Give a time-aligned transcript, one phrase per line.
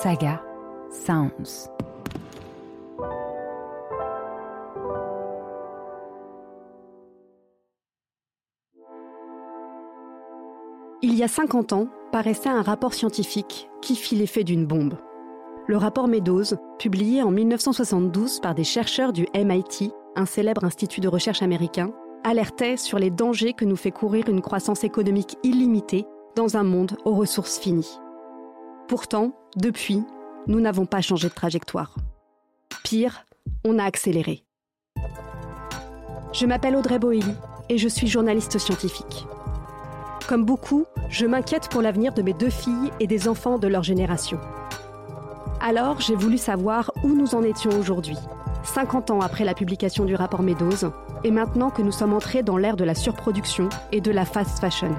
[0.00, 0.42] Saga
[0.90, 1.68] Sounds.
[11.02, 14.94] Il y a 50 ans, paraissait un rapport scientifique qui fit l'effet d'une bombe.
[15.66, 21.08] Le rapport Meadows, publié en 1972 par des chercheurs du MIT, un célèbre institut de
[21.08, 21.92] recherche américain,
[22.24, 26.96] alertait sur les dangers que nous fait courir une croissance économique illimitée dans un monde
[27.04, 27.98] aux ressources finies.
[28.92, 30.02] Pourtant, depuis,
[30.46, 31.94] nous n'avons pas changé de trajectoire.
[32.84, 33.24] Pire,
[33.64, 34.44] on a accéléré.
[36.34, 37.24] Je m'appelle Audrey Boelly
[37.70, 39.24] et je suis journaliste scientifique.
[40.28, 43.82] Comme beaucoup, je m'inquiète pour l'avenir de mes deux filles et des enfants de leur
[43.82, 44.38] génération.
[45.62, 48.18] Alors, j'ai voulu savoir où nous en étions aujourd'hui,
[48.62, 50.92] 50 ans après la publication du rapport Meadows,
[51.24, 54.58] et maintenant que nous sommes entrés dans l'ère de la surproduction et de la fast
[54.58, 54.94] fashion.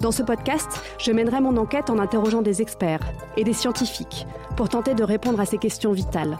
[0.00, 3.00] Dans ce podcast, je mènerai mon enquête en interrogeant des experts
[3.38, 6.36] et des scientifiques pour tenter de répondre à ces questions vitales.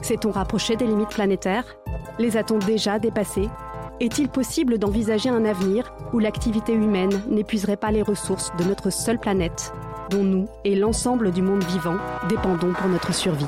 [0.00, 1.76] S'est-on rapproché des limites planétaires?
[2.18, 3.48] Les a-t-on déjà dépassées?
[4.00, 9.20] Est-il possible d'envisager un avenir où l'activité humaine n'épuiserait pas les ressources de notre seule
[9.20, 9.72] planète,
[10.10, 13.46] dont nous et l'ensemble du monde vivant dépendons pour notre survie?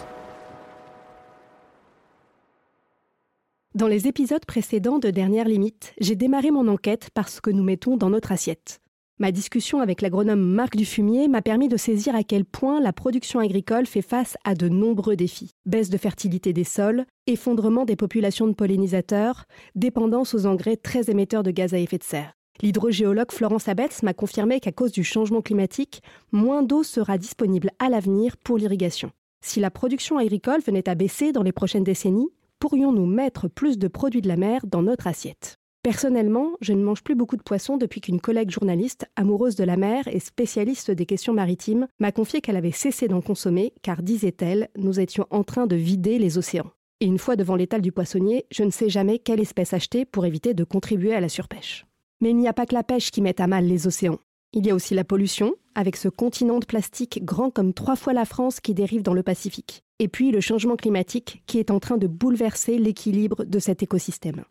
[3.74, 7.64] Dans les épisodes précédents de Dernière Limite, j'ai démarré mon enquête par ce que nous
[7.64, 8.80] mettons dans notre assiette.
[9.20, 13.38] Ma discussion avec l'agronome Marc Dufumier m'a permis de saisir à quel point la production
[13.38, 15.52] agricole fait face à de nombreux défis.
[15.66, 19.44] Baisse de fertilité des sols, effondrement des populations de pollinisateurs,
[19.76, 22.32] dépendance aux engrais très émetteurs de gaz à effet de serre.
[22.60, 27.90] L'hydrogéologue Florence Abetz m'a confirmé qu'à cause du changement climatique, moins d'eau sera disponible à
[27.90, 29.12] l'avenir pour l'irrigation.
[29.44, 33.86] Si la production agricole venait à baisser dans les prochaines décennies, pourrions-nous mettre plus de
[33.86, 35.54] produits de la mer dans notre assiette?
[35.84, 39.76] Personnellement, je ne mange plus beaucoup de poissons depuis qu'une collègue journaliste, amoureuse de la
[39.76, 44.70] mer et spécialiste des questions maritimes, m'a confié qu'elle avait cessé d'en consommer car, disait-elle,
[44.78, 46.70] nous étions en train de vider les océans.
[47.00, 50.24] Et une fois devant l'étal du poissonnier, je ne sais jamais quelle espèce acheter pour
[50.24, 51.84] éviter de contribuer à la surpêche.
[52.22, 54.20] Mais il n'y a pas que la pêche qui met à mal les océans.
[54.54, 58.14] Il y a aussi la pollution, avec ce continent de plastique grand comme trois fois
[58.14, 59.82] la France qui dérive dans le Pacifique.
[59.98, 64.44] Et puis le changement climatique qui est en train de bouleverser l'équilibre de cet écosystème.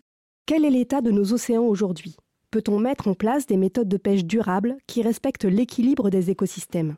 [0.45, 2.17] Quel est l'état de nos océans aujourd'hui?
[2.51, 6.97] Peut-on mettre en place des méthodes de pêche durables qui respectent l'équilibre des écosystèmes?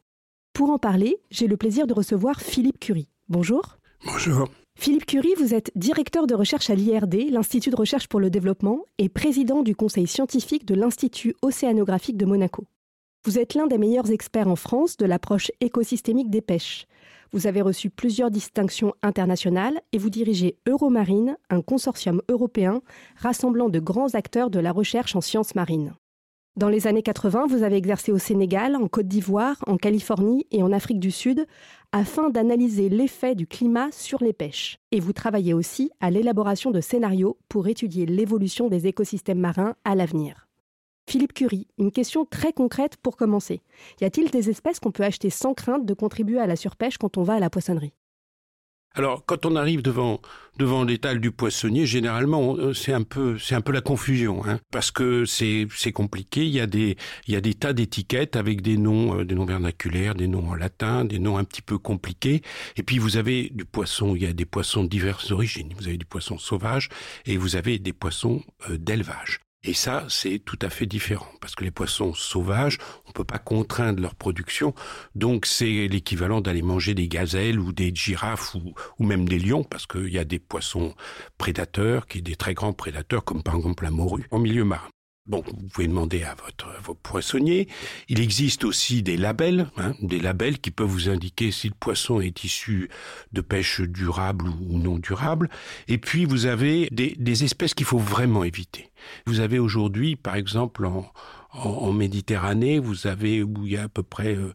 [0.53, 3.07] Pour en parler, j'ai le plaisir de recevoir Philippe Curie.
[3.29, 3.77] Bonjour.
[4.03, 4.49] Bonjour.
[4.79, 8.81] Philippe Curie, vous êtes directeur de recherche à l'IRD, l'Institut de recherche pour le développement,
[8.97, 12.65] et président du conseil scientifique de l'Institut océanographique de Monaco.
[13.25, 16.87] Vous êtes l'un des meilleurs experts en France de l'approche écosystémique des pêches.
[17.35, 22.81] Vous avez reçu plusieurs distinctions internationales et vous dirigez Euromarine, un consortium européen
[23.17, 25.95] rassemblant de grands acteurs de la recherche en sciences marines.
[26.55, 30.63] Dans les années 80, vous avez exercé au Sénégal, en Côte d'Ivoire, en Californie et
[30.63, 31.45] en Afrique du Sud
[31.91, 34.77] afin d'analyser l'effet du climat sur les pêches.
[34.93, 39.95] Et vous travaillez aussi à l'élaboration de scénarios pour étudier l'évolution des écosystèmes marins à
[39.95, 40.44] l'avenir.
[41.07, 43.61] Philippe Curie, une question très concrète pour commencer.
[44.01, 47.17] Y a-t-il des espèces qu'on peut acheter sans crainte de contribuer à la surpêche quand
[47.17, 47.93] on va à la poissonnerie?
[48.97, 50.21] Alors, quand on arrive devant
[50.57, 54.61] devant l'étal du poissonnier, généralement, euh, c'est un peu c'est un peu la confusion, hein,
[54.71, 56.45] parce que c'est c'est compliqué.
[56.45, 56.95] Il y a des
[57.27, 60.47] il y a des tas d'étiquettes avec des noms euh, des noms vernaculaires, des noms
[60.47, 62.41] en latin, des noms un petit peu compliqués.
[62.77, 64.15] Et puis vous avez du poisson.
[64.15, 65.73] Il y a des poissons de diverses origines.
[65.77, 66.87] Vous avez du poisson sauvage
[67.25, 69.44] et vous avez des poissons euh, d'élevage.
[69.67, 72.77] Et ça, c'est tout à fait différent, parce que les poissons sauvages,
[73.07, 74.75] on peut pas contraindre leur production,
[75.15, 79.63] donc c'est l'équivalent d'aller manger des gazelles ou des girafes ou, ou même des lions,
[79.63, 80.93] parce qu'il y a des poissons
[81.39, 84.94] prédateurs, qui des très grands prédateurs, comme par exemple la morue, en milieu marin.
[85.27, 87.67] Bon, vous pouvez demander à votre à vos poissonniers.
[88.09, 92.21] Il existe aussi des labels, hein, des labels qui peuvent vous indiquer si le poisson
[92.21, 92.89] est issu
[93.33, 95.49] de pêche durable ou non durable.
[95.87, 98.91] Et puis vous avez des, des espèces qu'il faut vraiment éviter.
[99.25, 101.11] Vous avez aujourd'hui, par exemple, en,
[101.53, 104.53] en, en, Méditerranée, vous avez où il y a à peu près euh,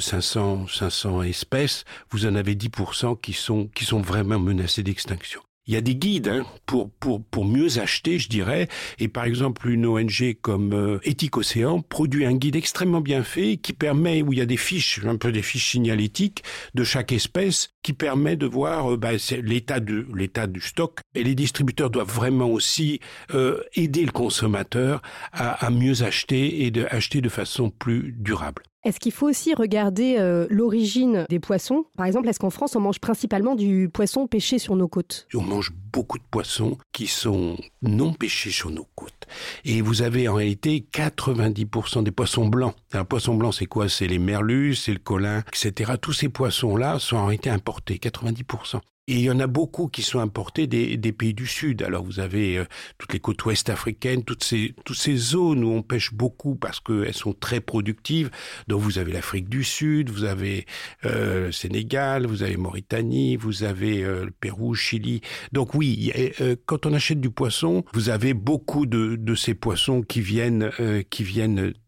[0.00, 5.40] 500 500 espèces, vous en avez 10% qui sont qui sont vraiment menacées d'extinction.
[5.66, 8.68] Il y a des guides hein, pour, pour, pour mieux acheter, je dirais.
[8.98, 13.56] Et par exemple, une ONG comme euh, Éthique Océan produit un guide extrêmement bien fait
[13.56, 16.42] qui permet, où il y a des fiches, un peu des fiches signalétiques
[16.74, 19.12] de chaque espèce, qui permet de voir euh, bah,
[19.42, 21.00] l'état du, l'état du stock.
[21.14, 23.00] Et les distributeurs doivent vraiment aussi
[23.34, 25.02] euh, aider le consommateur
[25.32, 28.62] à, à mieux acheter et de acheter de façon plus durable.
[28.82, 31.84] Est-ce qu'il faut aussi regarder euh, l'origine des poissons?
[31.98, 35.26] Par exemple, est-ce qu'en France, on mange principalement du poisson pêché sur nos côtes?
[35.34, 39.26] On mange beaucoup de poissons qui sont non pêchés sur nos côtes.
[39.66, 42.74] Et vous avez en réalité 90% des poissons blancs.
[42.92, 43.90] Un poisson blanc, c'est quoi?
[43.90, 45.92] C'est les merlus, c'est le colin, etc.
[46.00, 48.80] Tous ces poissons-là sont en réalité importés, 90%.
[49.10, 51.82] Et il y en a beaucoup qui sont importés des, pays du Sud.
[51.82, 52.64] Alors vous avez euh,
[52.96, 54.72] toutes les côtes ouest africaines, toutes ces,
[55.16, 58.30] zones où on pêche beaucoup parce qu'elles sont très productives.
[58.68, 60.64] Donc vous avez l'Afrique du Sud, vous avez
[61.04, 65.22] euh, le Sénégal, vous avez Mauritanie, vous avez euh, le Pérou, Chili.
[65.50, 66.12] Donc oui,
[66.66, 70.70] quand on achète du poisson, vous avez beaucoup de, ces poissons qui viennent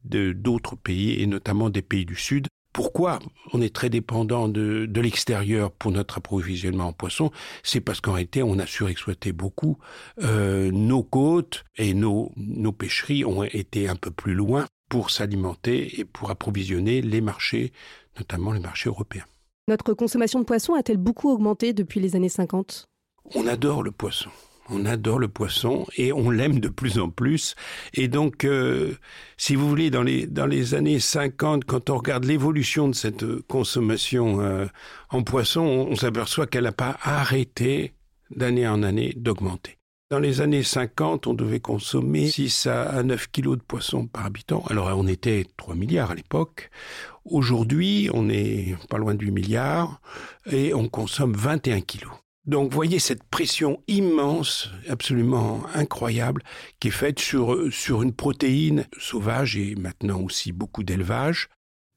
[0.05, 2.49] d'autres pays et notamment des pays du Sud.
[2.73, 3.19] Pourquoi
[3.53, 7.31] on est très dépendant de, de l'extérieur pour notre approvisionnement en poissons?
[7.63, 9.79] C'est parce qu'en réalité, on a surexploité beaucoup.
[10.23, 16.01] Euh, nos côtes et nos, nos pêcheries ont été un peu plus loin pour s'alimenter
[16.01, 17.73] et pour approvisionner les marchés,
[18.19, 19.25] notamment les marchés européens.
[19.69, 22.87] Notre consommation de poissons a-t-elle beaucoup augmenté depuis les années 50
[23.35, 24.31] On adore le poisson
[24.73, 27.55] on adore le poisson et on l'aime de plus en plus.
[27.95, 28.93] Et donc, euh,
[29.37, 34.67] si vous voulez, dans les, années 50, quand on regarde l'évolution de cette consommation euh,
[35.11, 37.93] en poisson, on, s'aperçoit qu'elle n'a pas arrêté
[38.31, 39.79] d'année en année d'augmenter.
[40.11, 44.63] Dans les années 50, on devait consommer 6 à 9 kilos de poisson par habitant.
[44.69, 46.71] Alors on était 3 milliards à l'époque.
[47.25, 50.03] Aujourd'hui, on est pas loin de 8 milliards
[50.51, 52.13] et on consomme 21 kilos.
[52.45, 56.43] Donc voyez cette pression immense, absolument incroyable,
[56.81, 61.49] qui est faite sur, sur une protéine sauvage et maintenant aussi beaucoup d'élevage,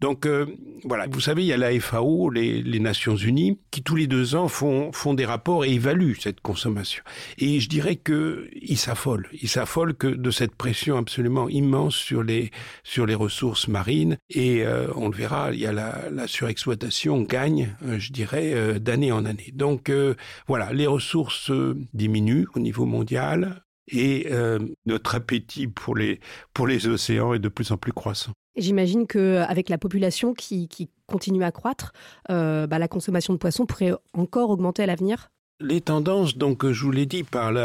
[0.01, 0.45] donc euh,
[0.83, 4.35] voilà, vous savez, il y a la FAO, les, Nations Unies, qui tous les deux
[4.35, 7.01] ans font, font des rapports et évaluent cette consommation.
[7.37, 9.27] Et je dirais qu'ils s'affolent.
[9.41, 12.51] Ils s'affolent que de cette pression absolument immense sur les,
[12.83, 14.17] sur les ressources marines.
[14.29, 18.79] Et euh, on le verra, il y a la, la surexploitation gagne, euh, je dirais,
[18.79, 19.51] d'année en année.
[19.53, 19.91] Donc
[20.47, 21.51] voilà, les ressources
[21.93, 24.27] diminuent au niveau mondial et
[24.85, 26.19] notre appétit pour les,
[26.53, 28.31] pour les océans est de plus en plus croissant.
[28.55, 30.69] J'imagine qu'avec la population qui,
[31.07, 31.91] continue à croître,
[32.31, 35.29] euh, bah, la consommation de poissons pourrait encore augmenter à l'avenir?
[35.61, 37.55] Les tendances, donc, je vous l'ai dit, par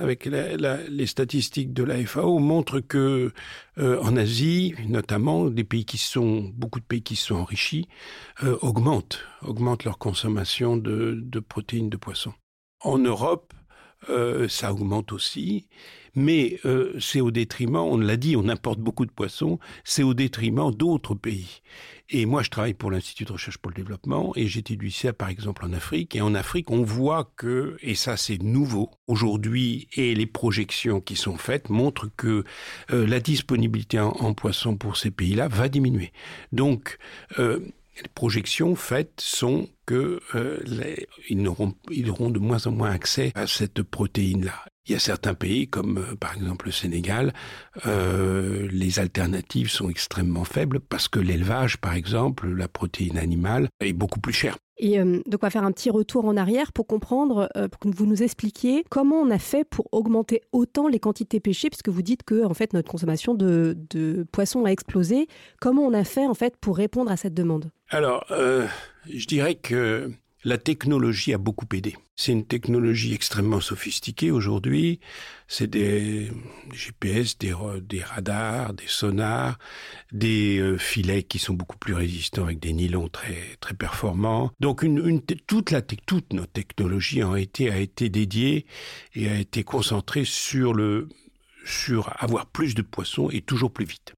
[0.00, 3.32] avec les statistiques de la FAO, montrent que
[3.78, 7.88] euh, en Asie, notamment, des pays qui sont beaucoup de pays qui sont enrichis
[8.44, 12.32] euh, augmentent, augmentent leur consommation de, de protéines de poisson.
[12.80, 13.52] En Europe,
[14.08, 15.66] euh, ça augmente aussi,
[16.14, 20.14] mais euh, c'est au détriment, on l'a dit, on importe beaucoup de poissons, c'est au
[20.14, 21.62] détriment d'autres pays.
[22.10, 25.28] Et moi, je travaille pour l'Institut de recherche pour le développement et j'étudie ça, par
[25.28, 26.14] exemple, en Afrique.
[26.14, 31.16] Et en Afrique, on voit que, et ça c'est nouveau aujourd'hui, et les projections qui
[31.16, 32.44] sont faites montrent que
[32.90, 36.12] euh, la disponibilité en, poissons pour ces pays-là va diminuer.
[36.52, 36.98] Donc,
[37.38, 40.58] les projections faites sont que euh,
[41.28, 44.54] ils, auront, ils auront de moins en moins accès à cette protéine-là.
[44.86, 47.32] Il y a certains pays, comme euh, par exemple le Sénégal,
[47.86, 53.94] euh, les alternatives sont extrêmement faibles parce que l'élevage, par exemple, la protéine animale, est
[53.94, 54.58] beaucoup plus chère.
[54.76, 57.80] Et euh, donc, on va faire un petit retour en arrière pour comprendre, euh, pour
[57.80, 61.88] que vous nous expliquiez comment on a fait pour augmenter autant les quantités pêchées, puisque
[61.88, 65.28] vous dites que en fait notre consommation de, de poissons a explosé.
[65.60, 67.70] Comment on a fait en fait pour répondre à cette demande?
[67.88, 68.66] Alors, euh,
[69.12, 70.12] je dirais que
[70.44, 71.96] la technologie a beaucoup aidé.
[72.16, 75.00] C'est une technologie extrêmement sophistiquée aujourd'hui.
[75.48, 76.30] C'est des,
[76.72, 77.54] GPS, des,
[78.02, 79.58] radars, des sonars,
[80.12, 84.52] des euh, filets qui sont beaucoup plus résistants avec des nylons très très performants.
[84.60, 85.80] Donc une, toute la
[86.32, 88.66] notre technologie été a été dédiée
[89.14, 91.08] et a été concentrée sur le
[91.64, 94.12] sur avoir plus de poissons et toujours plus vite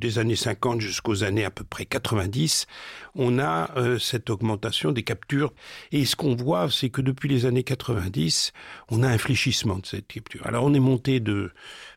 [0.00, 2.66] des années 50 jusqu'aux années à peu près 90,
[3.14, 5.52] on a euh, cette augmentation des captures.
[5.92, 8.52] Et ce qu'on voit, c'est que depuis les années 90,
[8.90, 10.46] on a un fléchissement de cette capture.
[10.46, 11.52] Alors on est monté de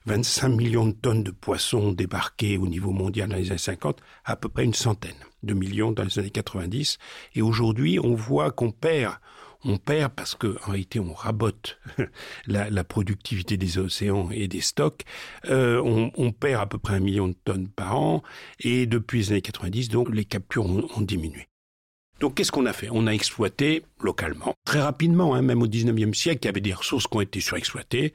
[0.05, 4.33] 25 millions de tonnes de poissons débarqués au niveau mondial dans les années 50 à,
[4.33, 6.97] à peu près une centaine de millions dans les années 90.
[7.35, 9.15] Et aujourd'hui, on voit qu'on perd
[9.65, 11.79] on perd parce qu'en réalité on rabote
[12.47, 15.03] la, productivité des océans et des stocks.
[15.45, 18.23] Euh, on, perd à peu près un million de tonnes par an
[18.59, 21.47] et depuis les années 90, donc les captures ont, diminué.
[22.19, 22.89] Donc qu'est-ce qu'on a fait?
[22.91, 26.73] On a exploité localement, très rapidement, hein, même au 19e siècle, il y avait des
[26.73, 28.13] ressources qui ont été surexploitées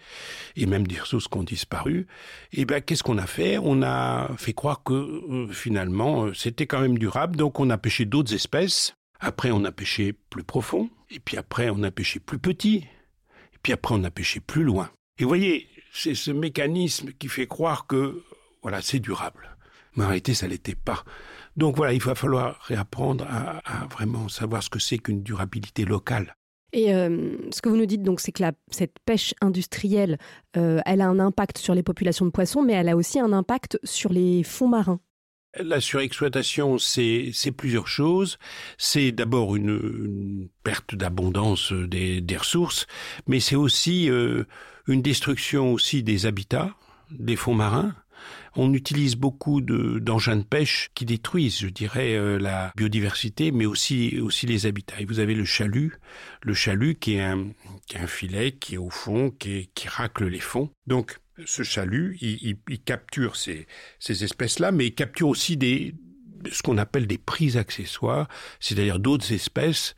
[0.57, 2.07] et même des ressources qui ont disparu.
[2.53, 3.59] Et bien qu'est-ce qu'on a fait?
[3.59, 7.79] On a fait croire que euh, finalement euh, c'était quand même durable, donc on a
[7.79, 12.21] pêché d'autres espèces après, on a pêché plus profond, et puis après, on a pêché
[12.21, 14.91] plus petit, et puis après, on a pêché plus loin.
[15.19, 18.23] Et vous voyez, c'est ce mécanisme qui fait croire que,
[18.63, 19.57] voilà, c'est durable.
[19.97, 21.05] Mais en réalité, ça l'était pas.
[21.57, 26.37] Donc voilà, il va falloir réapprendre à, vraiment savoir ce que c'est qu'une durabilité locale.
[26.73, 30.19] Et euh, ce que vous nous dites, donc, c'est que cette pêche industrielle,
[30.57, 33.33] euh, elle a un impact sur les populations de poissons, mais elle a aussi un
[33.33, 35.01] impact sur les fonds marins.
[35.57, 38.39] La surexploitation, c'est plusieurs choses.
[38.77, 42.87] C'est d'abord une, une, perte d'abondance des, des, ressources,
[43.27, 44.45] mais c'est aussi euh,
[44.87, 46.75] une destruction aussi des habitats,
[47.11, 47.95] des fonds marins.
[48.57, 54.21] On utilise beaucoup d'engins de, pêche qui détruisent, je dirais, euh, la biodiversité, mais aussi,
[54.21, 55.01] aussi les habitats.
[55.01, 55.99] Et vous avez le chalut,
[56.43, 57.49] le chalut qui est un,
[57.87, 60.71] qui est un filet qui est au fond, qui, qui racle les fonds.
[60.87, 63.67] Donc, ce chalut, il, capture ces,
[63.99, 65.57] ces espèces-là, mais il capture aussi
[66.51, 68.29] ce qu'on appelle des prises accessoires,
[68.61, 69.95] c'est-à-dire d'autres espèces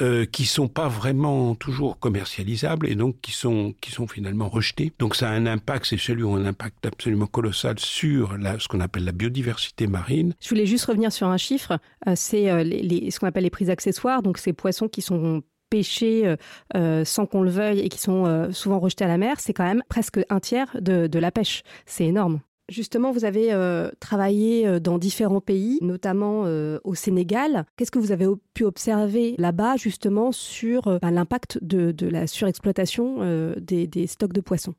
[0.00, 3.74] euh, qui sont pas vraiment toujours commercialisables et donc qui sont
[4.08, 4.92] finalement rejetées.
[4.98, 8.80] Donc ça a un impact, ces celui ont un impact absolument colossal sur ce qu'on
[8.80, 10.34] appelle la biodiversité marine.
[10.40, 13.70] Je voulais juste revenir sur un chiffre, euh, c'est euh, ce qu'on appelle les prises
[13.70, 15.42] accessoires, donc ces poissons qui sont
[15.72, 16.36] pêchés
[16.76, 19.54] euh, sans qu'on le veuille et qui sont euh, souvent rejetés à la mer, c'est
[19.54, 21.62] quand même presque un tiers de, la pêche.
[21.86, 22.40] C'est énorme.
[22.68, 27.66] Justement, vous avez euh, travaillé dans différents pays, notamment euh, au Sénégal.
[27.76, 33.54] Qu'est-ce que vous avez pu observer là-bas, justement, sur euh, l'impact de, la surexploitation euh,
[33.58, 34.74] des, stocks de poissons?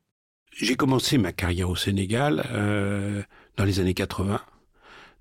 [0.52, 3.22] J'ai commencé ma carrière au Sénégal euh,
[3.56, 4.40] dans les années 80.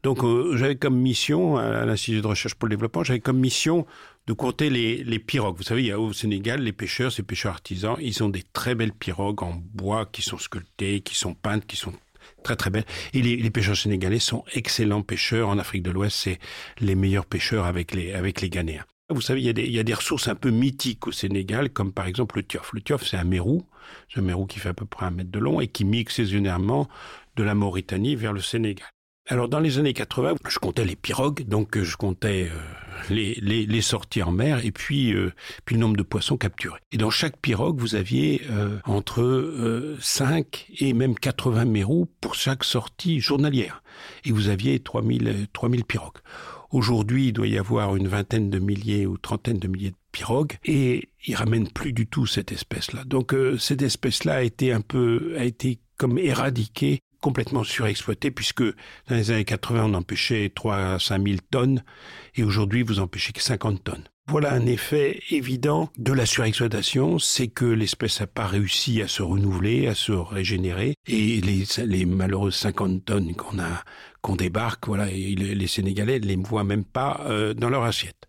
[0.03, 3.85] Donc, euh, j'avais comme mission, à l'Institut de recherche pour le développement, j'avais comme mission
[4.27, 5.57] de compter les, pirogues.
[5.57, 8.43] Vous savez, il y a au Sénégal, les pêcheurs, ces pêcheurs artisans, ils ont des
[8.53, 11.93] très belles pirogues en bois qui sont sculptées, qui sont peintes, qui sont
[12.43, 12.85] très très belle.
[13.13, 15.49] Et les, pêcheurs sénégalais sont excellents pêcheurs.
[15.49, 16.39] En Afrique de l'Ouest, c'est
[16.79, 18.85] les meilleurs pêcheurs avec les, Ghanéens.
[19.09, 21.11] Vous savez, il y, a des, il y a des ressources un peu mythiques au
[21.11, 22.71] Sénégal, comme par exemple le tiof.
[22.73, 23.67] Le tiof, c'est un mérou,
[24.11, 26.15] c'est un mérou qui fait à peu près un mètre de long et qui mixe
[26.15, 26.87] saisonnièrement
[27.35, 28.87] de la Mauritanie vers le Sénégal.
[29.27, 32.57] Alors dans les années 80, je comptais les pirogues, donc je comptais euh,
[33.09, 35.31] les, sorties en mer et puis, euh,
[35.65, 36.79] puis le nombre de poissons capturés.
[36.91, 42.35] Et dans chaque pirogue, vous aviez euh, entre euh, 5 et même 80 mérous pour
[42.35, 43.81] chaque sortie journalière.
[44.25, 46.19] Et vous aviez 3000, 3000 pirogues.
[46.71, 50.57] Aujourd'hui, il doit y avoir une vingtaine de milliers ou trentaine de milliers de pirogues
[50.65, 53.03] et ils ramènent plus du tout cette espèce-là.
[53.05, 58.63] Donc euh, cette espèce-là a été un peu a été comme éradiquée complètement surexploité puisque
[58.63, 61.81] dans les années 80 on empêchait 3 à 5 000 tonnes
[62.35, 64.03] et aujourd'hui vous empêchez que 50 tonnes.
[64.27, 69.21] Voilà un effet évident de la surexploitation, c'est que l'espèce n'a pas réussi à se
[69.21, 73.83] renouveler, à se régénérer, et les, malheureuses 50 tonnes qu'on a
[74.21, 78.27] qu'on débarque, voilà, les Sénégalais ne les voient même pas euh, dans leur assiette.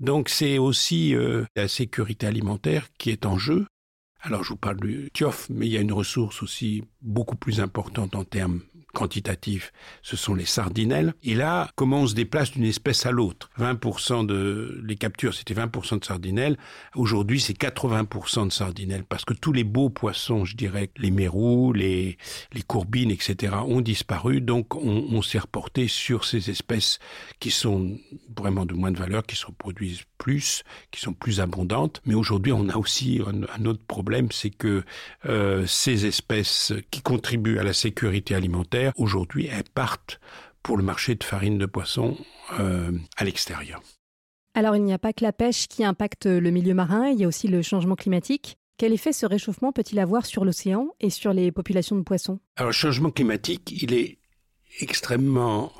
[0.00, 3.66] Donc c'est aussi euh, la sécurité alimentaire qui est en jeu,
[4.26, 7.60] Alors je vous parle du tiof, mais il y a une ressource aussi beaucoup plus
[7.60, 8.62] importante en termes
[8.94, 9.72] quantitatifs,
[10.02, 11.12] ce sont les sardinelles.
[11.22, 13.50] Et là, comment on se déplace d'une espèce à l'autre?
[13.58, 16.56] 20% de les captures, c'était 20% de sardinelles.
[16.94, 21.72] Aujourd'hui, c'est 80% de sardinelles parce que tous les beaux poissons, je dirais, les mérous,
[21.72, 22.16] les,
[22.52, 24.40] les courbines, etc., ont disparu.
[24.40, 26.98] Donc, on, s'est reporté sur ces espèces
[27.40, 27.98] qui sont
[28.36, 32.00] vraiment de moins de valeur, qui se reproduisent plus, qui sont plus abondantes.
[32.04, 34.84] Mais aujourd'hui, on a aussi un, un autre problème, c'est que
[35.26, 40.20] euh, ces espèces qui contribuent à la sécurité alimentaire, aujourd'hui, elles partent
[40.62, 42.16] pour le marché de farine de poisson
[42.58, 43.82] euh, à l'extérieur.
[44.54, 47.24] Alors, il n'y a pas que la pêche qui impacte le milieu marin, il y
[47.24, 48.56] a aussi le changement climatique.
[48.76, 52.40] Quel effet ce réchauffement peut-il avoir sur l'océan et sur les populations de poissons?
[52.56, 54.18] Alors, le changement climatique, il est
[54.80, 55.72] extrêmement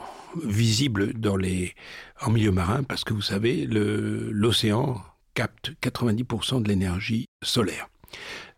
[0.43, 1.75] visible dans les,
[2.21, 5.01] en milieu marin parce que vous savez, l'océan
[5.35, 7.89] capte 90% de l'énergie solaire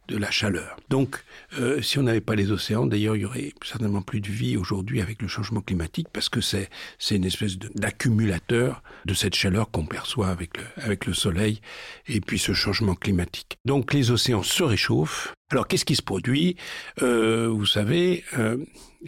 [0.09, 0.77] de la chaleur.
[0.89, 1.25] Donc,
[1.59, 4.57] euh, si on n'avait pas les océans, d'ailleurs, il y aurait certainement plus de vie
[4.57, 6.69] aujourd'hui avec le changement climatique parce que c'est
[7.11, 11.61] une espèce d'accumulateur de, cette chaleur qu'on perçoit avec le, avec le soleil
[12.07, 13.59] et puis ce changement climatique.
[13.65, 15.35] Donc, les océans se réchauffent.
[15.51, 16.57] Alors, qu'est-ce qui se produit?
[17.03, 18.57] Euh, Vous savez, euh,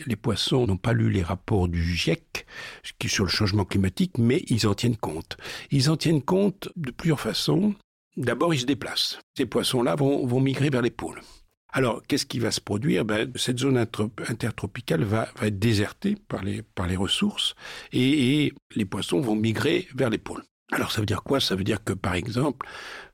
[0.07, 2.47] les poissons n'ont pas lu les rapports du GIEC
[3.07, 5.37] sur le changement climatique, mais ils en tiennent compte.
[5.71, 7.75] Ils en tiennent compte de plusieurs façons.
[8.19, 9.21] D'abord, ils se déplacent.
[9.37, 11.21] Ces poissons-là vont, migrer vers les pôles.
[11.73, 13.05] Alors, qu'est-ce qui va se produire?
[13.05, 17.55] Ben, Cette zone intertropicale va, être désertée par les, ressources
[17.93, 20.43] et, et les poissons vont migrer vers les pôles.
[20.73, 21.39] Alors, ça veut dire quoi?
[21.39, 22.67] Ça veut dire que, par exemple,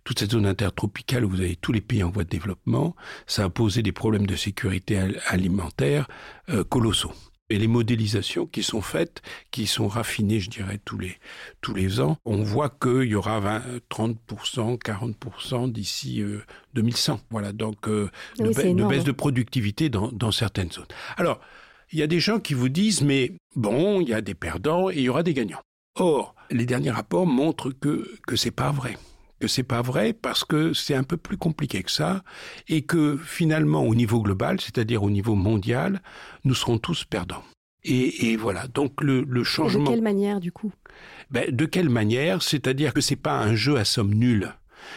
[0.04, 2.96] toute cette zone intertropicale où vous avez tous les pays en voie de développement,
[3.26, 6.08] ça a posé des problèmes de sécurité alimentaire
[6.48, 7.12] euh, colossaux
[7.50, 11.18] et les modélisations qui sont faites, qui sont raffinées, je dirais, tous les,
[11.60, 16.42] tous les ans, on voit qu'il y aura 20, 30%, 40% d'ici euh,
[16.74, 17.20] 2100.
[17.30, 20.86] Voilà, donc euh, oui, de, ba de baisse de productivité dans, dans certaines zones.
[21.16, 21.40] Alors,
[21.92, 24.90] il y a des gens qui vous disent, mais bon, il y a des perdants
[24.90, 25.60] et il y aura des gagnants.
[25.96, 28.96] Or, les derniers rapports montrent que que c'est pas vrai
[29.44, 32.22] que c'est pas vrai parce que c'est un peu plus compliqué que ça
[32.66, 36.00] et que finalement au niveau global, c'est-à-dire au niveau mondial,
[36.44, 37.44] nous serons tous perdants.
[37.82, 38.66] Et, et voilà.
[38.68, 39.84] Donc le, le changement.
[39.84, 40.72] De quelle manière du coup?
[41.30, 42.40] Ben, De quelle manière?
[42.42, 44.54] C'est-à-dire que c'est pas un jeu à somme nulle.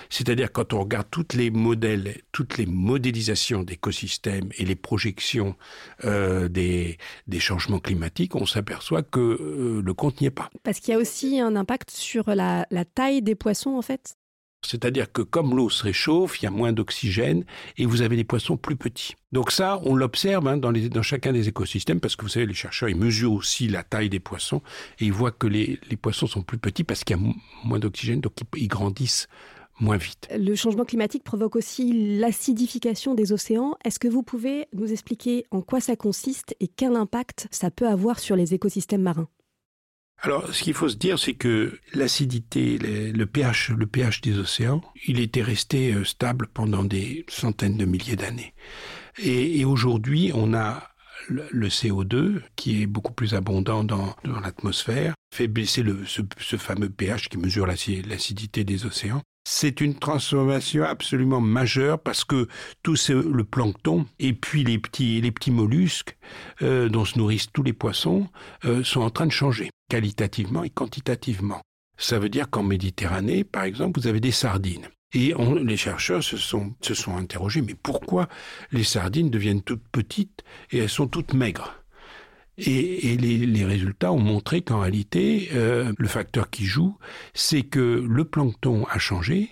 [0.10, 5.56] C'est-à-dire quand on regarde toutes les modèles, toutes les modélisations d'écosystèmes et les projections
[6.06, 10.50] euh, des, des, changements climatiques, on s'aperçoit que euh, le compte n'y est pas.
[10.64, 14.18] Parce qu'il y a aussi un impact sur la, la taille des poissons en fait?
[14.66, 17.46] C'est-à-dire que comme l'eau se réchauffe, il y a moins d'oxygène
[17.78, 19.16] et vous avez des poissons plus petits.
[19.32, 22.90] Donc ça, on l'observe hein, dans, chacun des écosystèmes parce que vous savez, les chercheurs,
[22.90, 24.62] ils mesurent aussi la taille des poissons
[25.00, 27.24] et ils voient que les, les poissons sont plus petits parce qu'il y a
[27.64, 29.28] moins d'oxygène, donc ils, ils grandissent
[29.80, 30.28] moins vite.
[30.36, 33.76] Le changement climatique provoque aussi l'acidification des océans.
[33.86, 37.88] Est-ce que vous pouvez nous expliquer en quoi ça consiste et quel impact ça peut
[37.88, 39.28] avoir sur les écosystèmes marins?
[40.20, 45.44] Alors, ce qu'il faut se dire, c'est que l'acidité, le pH, des océans, il était
[45.44, 48.54] resté euh, stable pendant des centaines de milliers d'années.
[49.20, 50.90] Et, aujourd'hui, on a
[51.30, 57.38] le CO2, qui est beaucoup plus abondant dans, l'atmosphère, fait baisser ce, fameux pH qui
[57.38, 59.22] mesure l'acidité des océans.
[59.50, 62.50] C'est une transformation absolument majeure parce que
[62.84, 66.18] tout le plancton et puis les petits, mollusques
[66.62, 68.28] euh, dont se nourrissent tous les poissons
[68.66, 71.62] euh, sont en train de changer qualitativement et quantitativement.
[71.98, 74.90] Ça veut dire qu'en Méditerranée, par exemple, vous avez des sardines.
[75.14, 78.28] Et les chercheurs se sont interrogés, mais pourquoi
[78.74, 81.77] les sardines deviennent toutes petites et elles sont toutes maigres?
[82.58, 86.98] Et, et les, les, résultats ont montré qu'en réalité, euh, le facteur qui joue,
[87.34, 89.50] c'est que le plancton a changé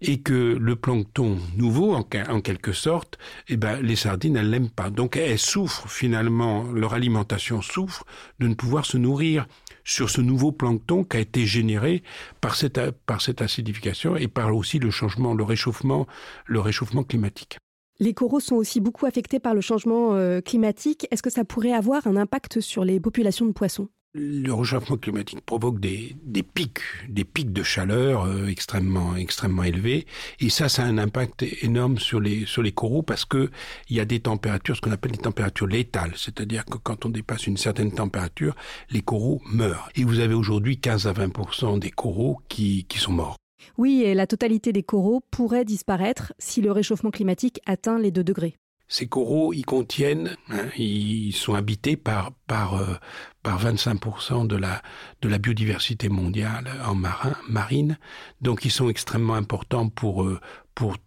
[0.00, 3.18] et que le plancton nouveau, en, quelque sorte,
[3.48, 4.90] eh ben, les sardines, elles l'aiment pas.
[4.90, 8.04] Donc elles souffrent finalement, leur alimentation souffre
[8.38, 9.46] de ne pouvoir se nourrir
[9.84, 12.02] sur ce nouveau plancton qui a été généré
[12.40, 16.06] par cette, par cette acidification et par aussi le changement, le réchauffement,
[16.44, 17.58] le réchauffement climatique.
[17.98, 21.06] Les coraux sont aussi beaucoup affectés par le changement euh, climatique.
[21.10, 23.88] Est-ce que ça pourrait avoir un impact sur les populations de poissons?
[24.12, 26.16] Le réchauffement climatique provoque des,
[26.54, 30.06] pics, des pics de chaleur euh, extrêmement, extrêmement élevés,
[30.40, 33.50] et ça, ça a un impact énorme sur les, sur les coraux parce que
[33.90, 37.10] il y a des températures, ce qu'on appelle des températures létales, c'est-à-dire que quand on
[37.10, 38.56] dépasse une certaine température,
[38.90, 39.90] les coraux meurent.
[39.96, 43.36] Et vous avez aujourd'hui 15 à 20% des coraux qui, qui sont morts.
[43.78, 48.24] Oui, et la totalité des coraux pourrait disparaître si le réchauffement climatique atteint les 2
[48.24, 48.56] degrés.
[48.88, 52.94] Ces coraux, ils contiennent, hein, ils sont habités par par euh,
[53.42, 54.80] par 25% de la
[55.22, 57.98] de la biodiversité mondiale en marin marine,
[58.42, 60.38] donc ils sont extrêmement importants pour euh,
[60.76, 60.98] pour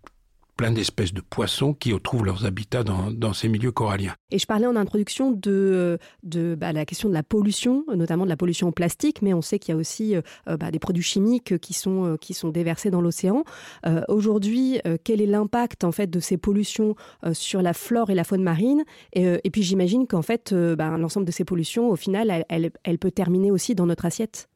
[0.60, 4.14] plein d'espèces de poissons qui trouvent leurs habitats dans, dans, ces milieux coralliens.
[4.30, 8.30] Et je parlais en introduction de, de bah, la question de la pollution, notamment de
[8.30, 11.02] la pollution au plastique, mais on sait qu'il y a aussi euh, bah, des produits
[11.02, 13.46] chimiques qui sont, euh, qui sont déversés dans l'océan.
[13.86, 16.94] Euh, Aujourd'hui, euh, quel est l'impact en fait de ces pollutions
[17.24, 18.84] euh, sur la flore et la faune marine?
[19.14, 22.30] Et, euh, et puis j'imagine qu'en fait, euh, bah, l'ensemble de ces pollutions, au final,
[22.30, 24.50] elle, elle, elle peut terminer aussi dans notre assiette.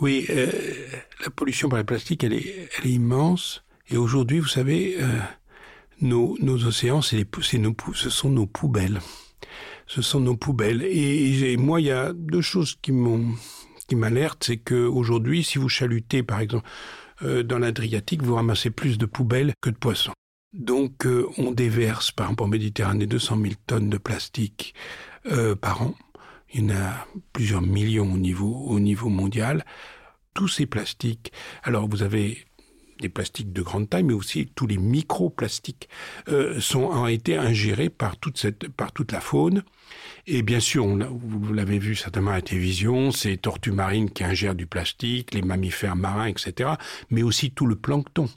[0.00, 0.50] Oui, euh,
[1.24, 3.63] la pollution par le plastique, elle est, elle est immense.
[3.90, 5.20] Et aujourd'hui, vous savez, euh,
[6.00, 9.00] nos, océans, c'est ce sont nos poubelles.
[9.86, 10.82] Ce sont nos poubelles.
[10.82, 13.34] Et, moi, il y a deux choses qui m'ont
[13.86, 16.66] qui m'alertent, c'est que aujourd'hui, si vous chalutez, par exemple,
[17.20, 20.14] euh, dans l'Adriatique, vous ramassez plus de poubelles que de poissons.
[20.54, 24.74] Donc, euh, on déverse, par exemple, en Méditerranée, 200 000 tonnes de plastique
[25.60, 25.94] par an.
[26.54, 29.66] Il y en a plusieurs millions au niveau mondial.
[30.32, 31.30] Tous ces plastiques.
[31.62, 32.46] Alors, vous avez
[33.00, 35.88] des plastiques de grande taille, mais aussi tous les microplastiques
[36.28, 39.62] euh, sont ont été ingérés par toute cette par toute la faune.
[40.26, 44.24] Et bien sûr, on, vous l'avez vu certainement à la télévision, ces tortues marines qui
[44.24, 46.70] ingèrent du plastique, les mammifères marins, etc.,
[47.10, 48.28] mais aussi tout le plancton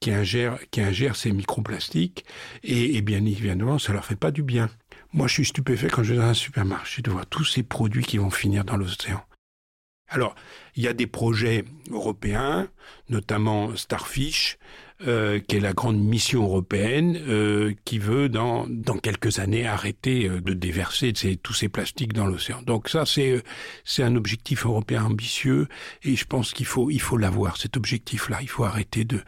[0.00, 2.24] qui ingère, qui ingère ces microplastiques.
[2.62, 4.68] Et, et bien évidemment, ça leur fait pas du bien.
[5.12, 8.04] Moi, je suis stupéfait quand je vais dans un supermarché de voir tous ces produits
[8.04, 9.22] qui vont finir dans l'océan.
[10.14, 10.36] Alors,
[10.76, 12.68] il y a des projets européens,
[13.08, 14.58] notamment Starfish,
[15.02, 20.28] euh, qui est la grande mission européenne, euh, qui veut dans, dans quelques années arrêter
[20.28, 22.62] euh, de déverser tous ces plastiques dans l'océan.
[22.62, 23.42] Donc ça, c'est euh,
[23.84, 25.66] c'est un objectif européen ambitieux,
[26.04, 28.38] et je pense qu'il faut il faut l'avoir cet objectif-là.
[28.40, 29.20] Il faut arrêter de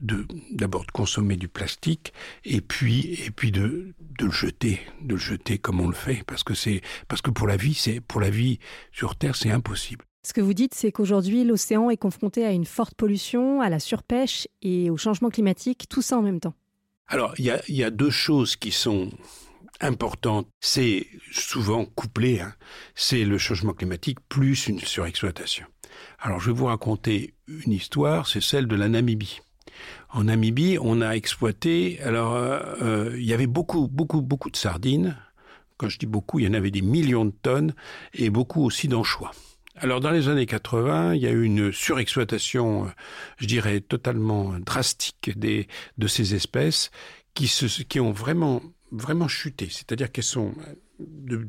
[0.00, 2.12] de d'abord de consommer du plastique
[2.44, 6.24] et puis et puis de de le jeter de le jeter comme on le fait
[6.26, 8.58] parce que c'est parce que pour la vie c'est pour la vie
[8.92, 12.64] sur terre c'est impossible Ce que vous dites, c'est qu'aujourd'hui, l'océan est confronté à une
[12.64, 16.54] forte pollution, à la surpêche et au changement climatique, tout ça en même temps.
[17.08, 19.10] Alors, il y a, deux choses qui sont
[19.82, 22.54] importante, c'est souvent couplé, hein,
[22.94, 25.66] c'est le changement climatique plus une surexploitation.
[26.18, 29.40] Alors je vais vous raconter une histoire, c'est celle de la Namibie.
[30.10, 34.56] En Namibie, on a exploité, alors euh, euh, il y avait beaucoup, beaucoup, beaucoup de
[34.56, 35.16] sardines.
[35.76, 37.74] Quand je dis beaucoup, il y en avait des millions de tonnes
[38.14, 39.32] et beaucoup aussi d'anchois.
[39.76, 42.88] Alors dans les années 80, il y a eu une surexploitation, euh,
[43.38, 45.66] je dirais totalement drastique des,
[45.98, 46.90] de ces espèces
[47.34, 49.68] qui, se, qui ont vraiment, vraiment chuté.
[49.70, 50.54] C'est-à-dire qu'elles sont
[51.00, 51.48] de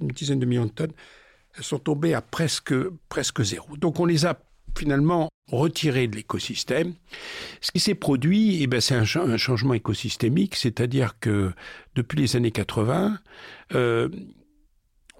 [0.00, 0.92] une dizaine de millions de tonnes,
[1.54, 2.74] elles sont tombées à presque,
[3.10, 3.76] presque zéro.
[3.76, 4.38] Donc on les a
[4.76, 6.94] finalement retirées de l'écosystème.
[7.60, 11.52] Ce qui s'est produit, eh ben, c'est un, changement écosystémique, c'est-à-dire que
[11.94, 13.18] depuis les années 80,
[13.74, 14.08] euh,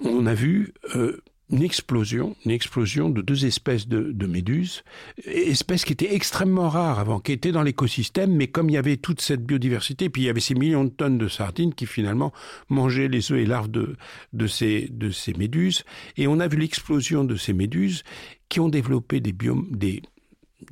[0.01, 4.83] on a vu euh, une explosion, une explosion de deux espèces de, méduses,
[5.27, 8.97] espèces qui étaient extrêmement rares avant, qui étaient dans l'écosystème, mais comme il y avait
[8.97, 12.33] toute cette biodiversité, puis il y avait ces millions de tonnes de sardines qui finalement
[12.71, 13.97] mangeaient les œufs et larves de,
[14.47, 15.85] ces, ces méduses,
[16.17, 18.03] et on a vu l'explosion de ces méduses
[18.49, 19.33] qui ont développé des,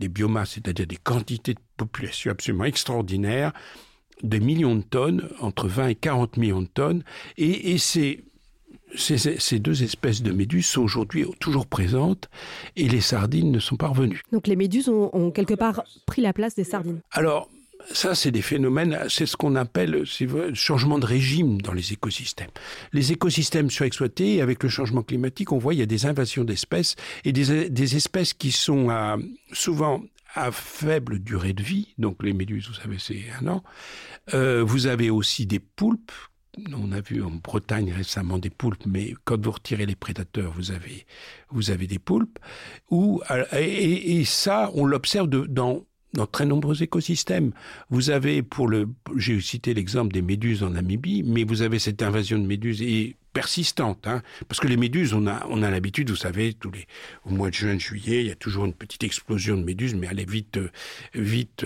[0.09, 3.53] biomasses, c'est-à-dire des quantités de population absolument extraordinaires,
[4.23, 7.05] des millions de tonnes, entre 20 et 40 millions de tonnes,
[7.37, 8.25] et, et c'est
[8.97, 12.29] ces, ces, deux espèces de méduses sont aujourd'hui toujours présentes
[12.77, 14.23] et les sardines ne sont pas revenues.
[14.33, 17.49] Donc les méduses ont, ont quelque part pris la place des sardines Alors,
[17.93, 22.51] ça, c'est des phénomènes, c'est ce qu'on appelle le changement de régime dans les écosystèmes.
[22.93, 26.97] Les écosystèmes surexploités, avec le changement climatique, on voit il y a des invasions d'espèces
[27.25, 29.17] et des, des, espèces qui sont à,
[29.53, 30.03] souvent
[30.35, 33.63] à faible durée de vie, donc les méduses, vous savez, c'est un an.
[34.35, 36.13] Euh, vous avez aussi des poulpes
[36.75, 40.71] on a vu en Bretagne récemment des poulpes, mais quand vous retirez les prédateurs, vous
[40.71, 41.07] avez,
[41.51, 42.39] vous avez des poulpes.
[42.91, 45.85] Ou, et, ça, on l'observe dans,
[46.15, 47.53] dans très nombreux écosystèmes.
[47.89, 52.03] Vous avez, pour le, j'ai cité l'exemple des méduses en Namibie, mais vous avez cette
[52.03, 56.11] invasion de méduses et persistante, hein, parce que les méduses, on a, on a l'habitude,
[56.11, 56.87] vous savez, tous les,
[57.25, 60.09] au mois de juin, juillet, il y a toujours une petite explosion de méduses, mais
[60.11, 60.59] elle est vite,
[61.15, 61.65] vite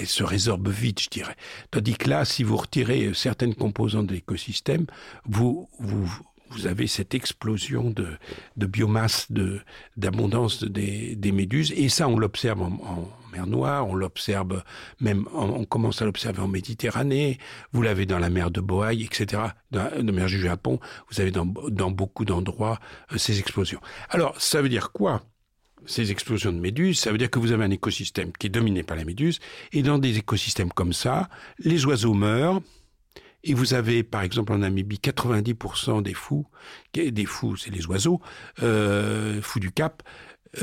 [0.00, 1.36] et se résorbe vite, je dirais.
[1.70, 4.86] Tandis que là, si vous retirez certaines composantes de l'écosystème,
[5.24, 6.10] vous, vous,
[6.50, 8.08] vous avez cette explosion de,
[8.56, 9.60] de biomasse, de,
[9.96, 14.62] d'abondance des, des méduses, et ça, on l'observe en, mer Noire, on l'observe
[15.00, 17.38] même, on commence à l'observer en Méditerranée,
[17.72, 20.78] vous l'avez dans la mer de Bohai, etc., dans la mer du Japon,
[21.10, 22.78] vous avez dans, dans beaucoup d'endroits
[23.12, 23.80] euh, ces explosions.
[24.08, 25.22] Alors, ça veut dire quoi?
[25.86, 28.82] Ces explosions de méduses, ça veut dire que vous avez un écosystème qui est dominé
[28.82, 29.40] par la méduse,
[29.72, 32.60] et dans des écosystèmes comme ça, les oiseaux meurent,
[33.44, 36.46] et vous avez, par exemple, en Namibie, 90% des fous,
[36.94, 38.20] des fous, c'est les oiseaux,
[38.62, 40.02] euh, fous du Cap,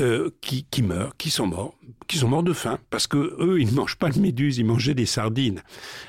[0.00, 1.74] euh, qui, qui meurent, qui sont morts,
[2.06, 4.64] qui sont morts de faim, parce que eux, ils ne mangent pas de méduses, ils
[4.64, 5.62] mangeaient des sardines.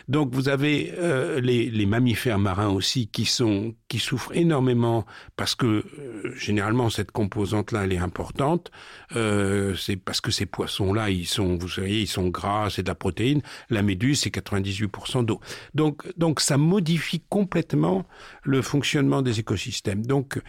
[0.07, 5.55] Donc vous avez euh, les, les, mammifères marins aussi qui sont qui souffrent énormément parce
[5.55, 8.71] que euh, généralement cette composante-là, elle est importante.
[9.15, 12.89] Euh, c'est parce que ces poissons-là, ils sont, vous savez, ils sont gras, c'est de
[12.89, 13.41] la protéine.
[13.69, 15.39] La méduse, c'est 98% d'eau.
[15.73, 18.05] Donc donc ça modifie complètement
[18.43, 20.05] le fonctionnement des écosystèmes.
[20.05, 20.41] Donc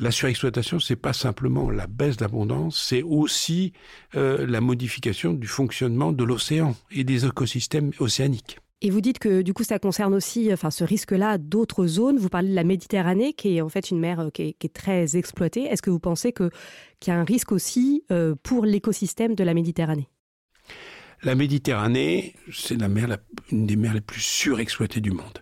[0.00, 3.72] la surexploitation, c'est pas simplement la baisse d'abondance, c'est aussi
[4.16, 8.58] euh, la modification du fonctionnement de l'océan et des écosystèmes océaniques.
[8.82, 12.16] Et vous dites que du coup ça concerne aussi enfin ce risque-là d'autres zones.
[12.16, 15.16] Vous parlez de la Méditerranée qui est en fait une mer euh, qui est, très
[15.16, 15.64] exploitée.
[15.64, 16.50] Est-ce que vous pensez que
[16.98, 20.08] qu'il y a un risque aussi euh, pour l'écosystème de la Méditerranée?
[21.22, 22.88] La Méditerranée, c'est la
[23.52, 25.40] une des mers les plus surexploitées du monde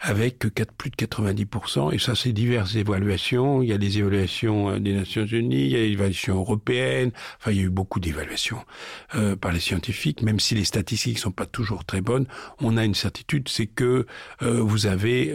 [0.00, 4.70] avec 4, plus de 90%, et ça c'est diverses évaluations, il y a des évaluations
[4.70, 7.70] euh, des Nations Unies, il y a des évaluations européennes, enfin il y a eu
[7.70, 8.62] beaucoup d'évaluations
[9.14, 12.26] euh, par les scientifiques, même si les statistiques sont pas toujours très bonnes,
[12.60, 14.06] on a une certitude, c'est que
[14.42, 15.34] euh, vous avez...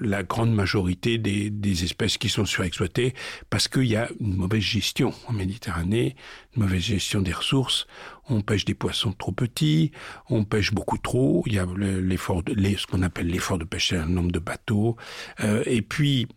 [0.00, 3.14] La grande majorité des espèces qui sont surexploitées
[3.50, 6.14] parce qu'il y a une mauvaise gestion en Méditerranée,
[6.56, 7.86] une mauvaise gestion des ressources.
[8.28, 9.92] On pêche des poissons trop petits,
[10.30, 11.42] on pêche beaucoup trop.
[11.46, 14.96] Il y a l'effort, de, ce qu'on appelle l'effort de pêcher un nombre de bateaux.
[15.40, 16.28] Euh, et puis,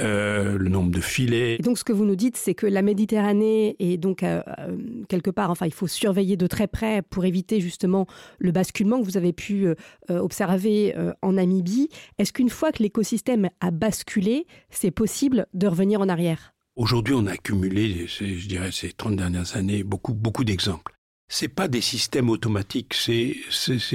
[0.00, 1.54] euh, le nombre de filets.
[1.60, 4.42] Et donc ce que vous nous dites, c'est que la Méditerranée est donc euh,
[5.08, 8.06] quelque part, enfin il faut surveiller de très près pour éviter justement
[8.38, 9.74] le basculement que vous avez pu euh,
[10.08, 11.88] observer en Namibie.
[12.18, 16.52] Est-ce qu'une fois que l'écosystème a basculé, c'est possible de revenir en arrière?
[16.74, 20.95] Aujourd'hui, on a accumulé, je dirais, ces 30 dernières années, beaucoup, beaucoup d'exemples.
[21.28, 23.34] C'est pas des systèmes automatiques, c'est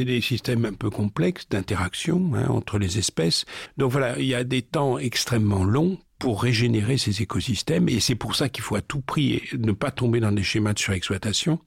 [0.04, 3.46] des systèmes un peu complexes d'interaction hein, entre les espèces.
[3.78, 8.16] Donc voilà, il y a des temps extrêmement longs pour régénérer ces écosystèmes et c'est
[8.16, 11.58] pour ça qu'il faut à tout prix ne pas tomber dans des schémas de surexploitation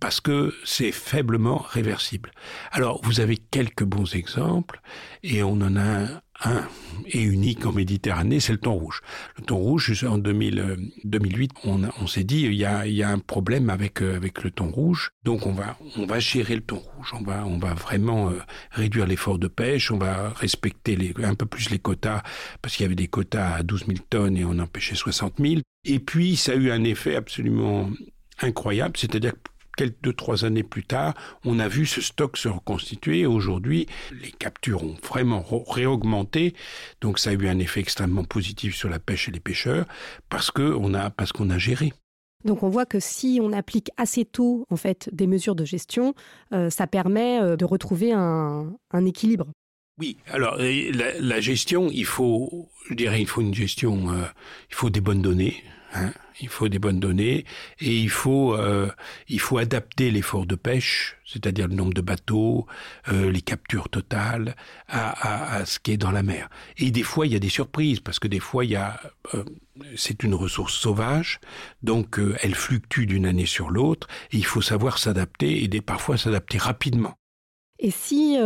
[0.00, 2.32] parce que c'est faiblement réversible.
[2.72, 4.80] Alors, vous avez quelques bons exemples,
[5.22, 6.66] et on en a un
[7.06, 9.02] et unique en Méditerranée, c'est le thon rouge.
[9.36, 13.70] Le thon rouge, en 2000, 2008, on, on s'est dit il y, a, un problème
[13.70, 17.12] avec euh, avec le thon rouge, donc on va on va gérer le thon rouge,
[17.12, 18.38] on va on va vraiment euh,
[18.70, 22.22] réduire l'effort de pêche, on va respecter un peu plus les quotas
[22.62, 25.34] parce qu'il y avait des quotas à 12 000 tonnes et on en pêchait 60
[25.38, 25.60] 000.
[25.84, 27.90] Et puis ça a eu un effet absolument
[28.40, 32.48] incroyable, c'est-à-dire que quelques deux, trois années plus tard, on a vu ce stock se
[32.48, 33.24] reconstituer.
[33.24, 33.86] Aujourd'hui,
[34.20, 36.54] les captures ont vraiment réaugmenté.
[37.00, 39.86] Donc ça a eu un effet extrêmement positif sur la pêche et les pêcheurs
[40.28, 41.94] parce qu'on a, parce qu'on a géré.
[42.44, 46.14] Donc on voit que si on applique assez tôt en fait des mesures de gestion,
[46.52, 49.46] euh, ça permet euh, de retrouver un, un équilibre.
[49.98, 54.24] Oui, alors la, la, gestion, il faut, je dirais, il faut une gestion, euh,
[54.70, 55.62] il faut des bonnes données.
[55.92, 57.44] Hein il faut des bonnes données
[57.80, 58.90] et il faut euh,
[59.28, 62.66] il faut adapter l'effort de pêche, c'est-à-dire le nombre de bateaux,
[63.08, 64.56] euh, les captures totales
[64.88, 66.48] à, à, à, ce qui est dans la mer.
[66.78, 69.00] Et des fois il y a des surprises parce que des fois il y a
[69.34, 69.44] euh,
[69.96, 71.40] c'est une ressource sauvage,
[71.82, 76.18] donc elle fluctue d'une année sur l'autre et il faut savoir s'adapter et des, parfois
[76.18, 77.14] s'adapter rapidement.
[77.78, 78.36] Et si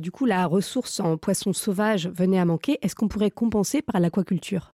[0.00, 4.00] du coup la ressource en poisson sauvage venait à manquer, est-ce qu'on pourrait compenser par
[4.00, 4.73] l'aquaculture?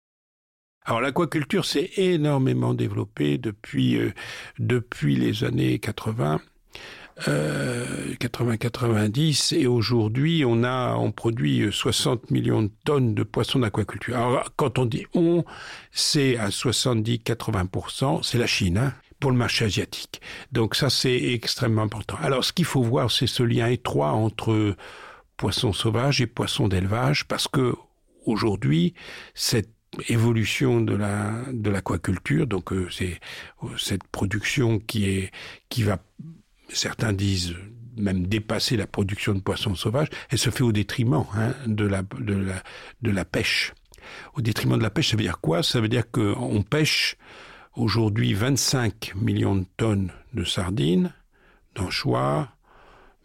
[0.85, 4.13] Alors l'aquaculture s'est énormément développée depuis, euh,
[4.59, 6.41] depuis les années 80.
[7.29, 14.17] Euh, 80-90 et aujourd'hui on a on produit 60 millions de tonnes de poissons d'aquaculture.
[14.17, 15.45] Alors quand on dit on,
[15.93, 18.79] c'est à 70-80%, c'est la Chine.
[18.79, 20.21] Hein pour le marché asiatique.
[20.53, 22.19] Donc ça, c'est extrêmement important.
[22.21, 24.77] Alors ce qu'il faut voir, c'est ce lien étroit entre
[25.39, 27.75] poissons sauvages et poissons d'élevage, parce que
[28.27, 28.93] aujourd'hui,
[29.35, 29.74] cette
[30.09, 32.47] évolution de la de l'aquaculture.
[32.47, 33.21] Donc euh, c'est
[33.63, 35.31] euh, cette production qui est
[35.69, 35.99] qui va
[36.69, 37.55] certains disent
[37.97, 40.09] même dépasser la production de poissons sauvages.
[40.31, 42.63] Elle se fait au détriment hein, de la de la
[43.03, 43.73] de la pêche.
[44.35, 45.63] Au détriment de la pêche ça veut dire quoi?
[45.63, 47.17] Ça veut dire que on pêche
[47.75, 51.13] aujourd'hui 25 millions de tonnes de sardines
[51.75, 52.49] d'anchois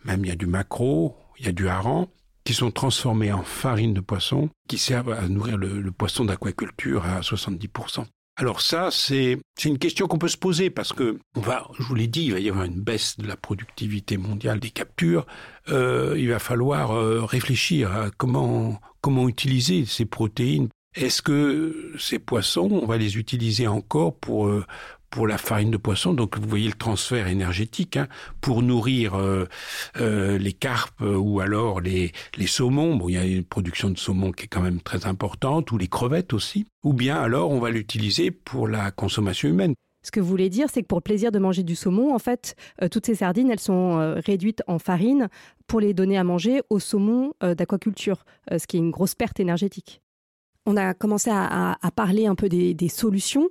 [0.05, 2.07] même il y a du maquereau il y a du hareng
[2.49, 7.19] qui sont transformés en farine de poisson, qui servent à nourrir le, poisson d'aquaculture à
[7.19, 8.05] 70%.
[8.37, 11.93] Alors ça, c'est une question qu'on peut se poser parce que on va, je vous
[11.93, 15.27] l'ai dit, il va y avoir une baisse de la productivité mondiale des captures.
[15.67, 20.69] Euh, il va falloir euh, réfléchir à comment comment utiliser ces protéines.
[20.95, 24.65] Est-ce que ces poissons, on va les utiliser encore pour euh,
[25.09, 26.13] pour la farine de poisson.
[26.13, 28.07] Donc vous voyez le transfert énergétique hein,
[28.41, 29.45] pour nourrir euh,
[29.99, 32.95] euh, les carpes euh, ou alors les, les saumons.
[32.95, 35.77] Bon, il y a une production de saumon qui est quand même très importante, ou
[35.77, 36.65] les crevettes aussi.
[36.83, 39.73] Ou bien alors on va l'utiliser pour la consommation humaine.
[40.01, 42.19] Ce que vous voulez dire, c'est que pour le plaisir de manger du saumon, en
[42.19, 45.27] fait, euh, toutes ces sardines, elles sont euh, réduites en farine
[45.67, 49.13] pour les donner à manger au saumon euh, d'aquaculture, euh, ce qui est une grosse
[49.13, 50.01] perte énergétique.
[50.65, 53.49] On a commencé à, à, à parler un peu des, des solutions.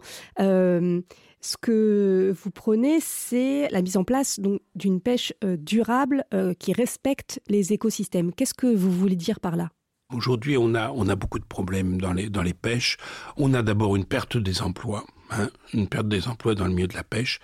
[1.40, 4.40] Ce que vous prenez, c'est la mise en place
[4.74, 8.33] d'une pêche euh, durable euh, qui respecte les écosystèmes.
[8.33, 9.70] Qu'est-ce que vous voulez dire par là?
[10.12, 12.96] Aujourd'hui, on a, on a beaucoup de problèmes dans les, dans les pêches.
[13.37, 16.88] On a d'abord une perte des emplois, hein, une perte des emplois dans le milieu
[16.88, 17.40] de la pêche.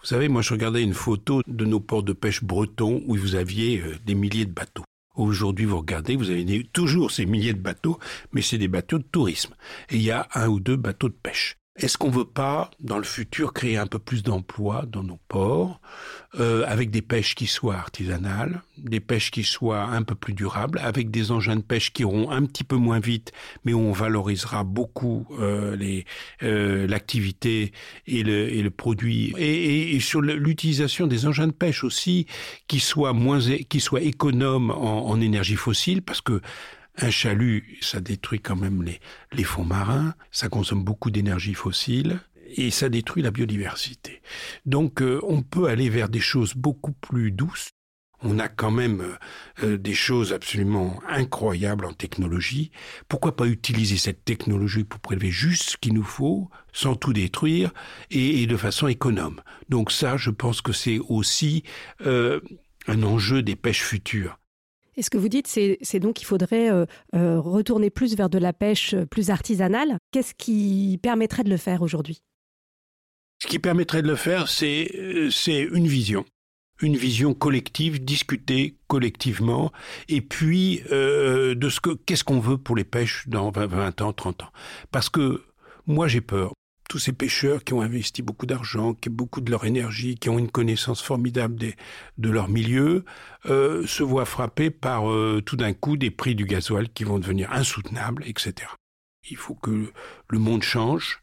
[0.00, 3.34] Vous savez, moi je regardais une photo de nos ports de pêche bretons où vous
[3.34, 4.84] aviez euh, des milliers de bateaux.
[5.16, 7.98] Aujourd'hui, vous regardez, vous avez toujours ces milliers de bateaux,
[8.32, 9.54] mais c'est des bateaux de tourisme.
[9.90, 11.56] Et il y a un ou deux bateaux de pêche.
[11.76, 15.80] Est-ce qu'on veut pas, dans le futur, créer un peu plus d'emplois dans nos ports,
[16.38, 20.78] euh, avec des pêches qui soient artisanales, des pêches qui soient un peu plus durables,
[20.80, 23.32] avec des engins de pêche qui iront un petit peu moins vite,
[23.64, 26.04] mais où on valorisera beaucoup euh,
[26.86, 31.84] l'activité euh, et, le, et le produit, et, et, sur l'utilisation des engins de pêche
[31.84, 32.26] aussi,
[32.68, 36.42] qui soient moins, qui soient économes en énergie fossile, parce que
[36.96, 39.00] un chalut, ça détruit quand même les,
[39.32, 42.20] les fonds marins, ça consomme beaucoup d'énergie fossile
[42.56, 44.20] et ça détruit la biodiversité.
[44.66, 47.70] Donc euh, on peut aller vers des choses beaucoup plus douces.
[48.24, 49.16] On a quand même
[49.64, 52.70] euh, des choses absolument incroyables en technologie.
[53.08, 57.72] Pourquoi pas utiliser cette technologie pour prélever juste ce qu'il nous faut, sans tout détruire,
[58.12, 59.40] et, et de façon économe?
[59.70, 61.64] Donc ça, je pense que c'est aussi
[62.06, 62.40] euh,
[62.86, 64.38] un enjeu des pêches futures.
[64.96, 68.38] Et ce que vous dites, c'est donc qu'il faudrait euh, euh, retourner plus vers de
[68.38, 69.96] la pêche euh, plus artisanale.
[70.10, 72.22] Qu'est-ce qui permettrait de le faire aujourd'hui?
[73.42, 76.24] Ce qui permettrait de le faire, c'est une vision.
[76.80, 79.72] Une vision collective, discutée collectivement,
[80.08, 84.12] et puis de ce que qu'est-ce qu'on veut pour les pêches dans 20, 20 ans,
[84.12, 84.52] 30 ans?
[84.92, 85.42] Parce que
[85.86, 86.52] moi j'ai peur.
[86.92, 90.28] Tous ces pêcheurs qui ont investi beaucoup d'argent, qui ont beaucoup de leur énergie, qui
[90.28, 93.06] ont une connaissance formidable de leur milieu,
[93.46, 97.18] euh, se voient frappés par euh, tout d'un coup des prix du gasoil qui vont
[97.18, 98.68] devenir insoutenables, etc.
[99.30, 99.90] Il faut que
[100.28, 101.22] le monde change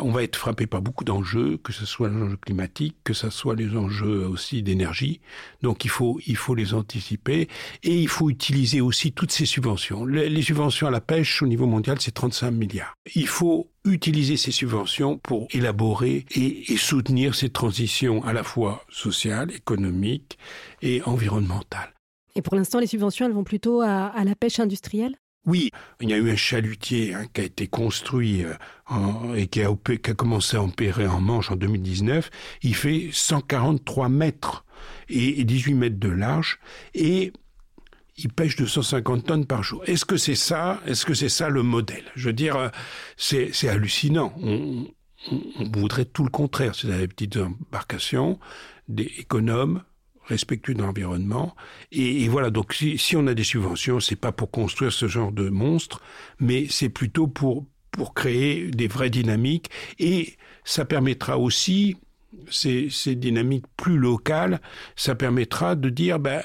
[0.00, 3.30] on va être frappé par beaucoup d'enjeux, que ce soit les enjeux climatiques, que ce
[3.30, 5.20] soit les enjeux aussi d'énergie.
[5.62, 7.48] Donc il faut, il faut les anticiper
[7.82, 10.04] et il faut utiliser aussi toutes ces subventions.
[10.04, 12.94] Les, subventions à la pêche au niveau mondial, c'est 35 milliards.
[13.14, 19.52] Il faut utiliser ces subventions pour élaborer et, soutenir ces transitions à la fois sociales,
[19.52, 20.38] économiques
[20.82, 21.94] et environnementales.
[22.34, 25.16] Et pour l'instant, les subventions, elles vont plutôt à la pêche industrielle?
[25.46, 29.62] Oui, il y a eu un chalutier hein, qui a été construit euh, et qui
[29.62, 29.74] a,
[30.14, 32.30] commencé à opérer en Manche en 2019.
[32.62, 34.64] Il fait 143 mètres
[35.08, 36.58] et, et 18 mètres de large
[36.94, 37.32] et
[38.18, 39.82] il pêche 250 tonnes par jour.
[39.86, 42.04] Est-ce que c'est ça Est-ce que c'est ça le modèle?
[42.16, 42.68] Je veux dire, euh,
[43.16, 44.34] c'est hallucinant.
[44.42, 44.86] On,
[45.30, 46.74] on, on, voudrait tout le contraire.
[46.74, 48.38] C'est des petites embarcations,
[48.88, 49.82] des économes,
[50.30, 51.54] respectueux de l'environnement.
[51.92, 55.32] Et, voilà, donc si, si on a des subventions, c'est pas pour construire ce genre
[55.32, 56.00] de monstre,
[56.38, 59.70] mais c'est plutôt pour, pour créer des vraies dynamiques.
[59.98, 61.96] Et ça permettra aussi,
[62.50, 64.60] ces, ces dynamiques plus locales,
[64.96, 66.42] ça permettra de dire, ben,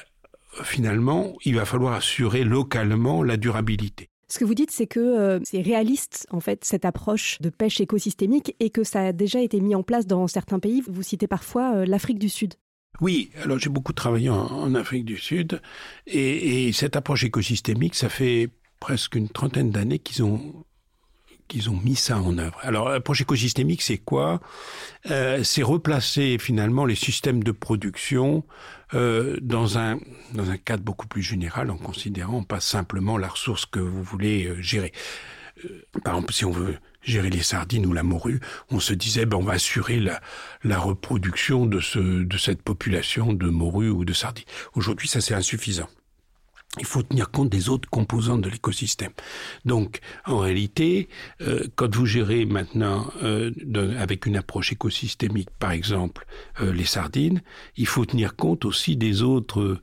[0.62, 4.08] finalement, il va falloir assurer localement la durabilité.
[4.28, 7.80] Ce que vous dites, c'est que euh, c'est réaliste, en fait, cette approche de pêche
[7.80, 10.82] écosystémique et que ça a déjà été mis en place dans certains pays.
[10.88, 12.54] Vous citez parfois euh, l'Afrique du Sud.
[13.00, 15.60] Oui, alors j'ai beaucoup travaillé en, Afrique du Sud
[16.06, 20.64] et, et, cette approche écosystémique, ça fait presque une trentaine d'années qu'ils ont
[21.48, 22.58] qu'ils ont mis ça en œuvre.
[22.62, 24.40] Alors l'approche écosystémique, c'est quoi?
[25.10, 28.44] Euh, C'est replacer finalement les systèmes de production
[28.94, 29.98] euh, dans un
[30.34, 34.46] dans un cadre beaucoup plus général, en considérant pas simplement la ressource que vous voulez
[34.46, 34.92] euh, gérer.
[35.64, 38.40] Euh, par exemple, si on veut gérer les sardines ou la morue,
[38.70, 40.20] on se disait ben, on va assurer la,
[40.64, 44.44] la reproduction de, ce, de cette population de morue ou de sardines.
[44.74, 45.88] Aujourd'hui, ça c'est insuffisant
[46.78, 49.12] il faut tenir compte des autres composantes de l'écosystème.
[49.64, 51.08] Donc, en réalité,
[51.40, 53.50] euh, quand vous gérez maintenant euh,
[53.98, 56.26] avec une approche écosystémique, par exemple,
[56.60, 57.42] euh, les sardines,
[57.76, 59.80] il faut tenir compte aussi des autres,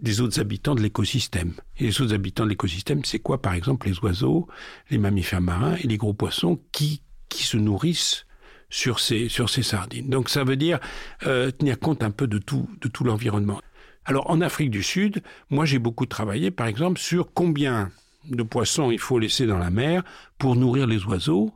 [0.00, 1.54] des autres habitants de l'écosystème.
[1.78, 4.46] Et les autres habitants de l'écosystème, c'est quoi, par exemple, les oiseaux,
[4.90, 8.26] les mammifères marins et les gros poissons qui, qui se nourrissent
[8.72, 10.08] sur ces, sur ces sardines.
[10.08, 10.80] Donc, ça veut dire
[11.26, 13.60] euh, tenir compte un peu de tout, de tout l'environnement.
[14.04, 17.90] Alors en Afrique du Sud, moi j'ai beaucoup travaillé par exemple sur combien
[18.24, 20.02] de poissons il faut laisser dans la mer
[20.38, 21.52] pour nourrir les oiseaux,